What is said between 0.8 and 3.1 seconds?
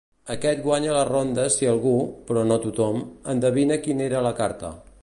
la ronda si algú, però no tothom,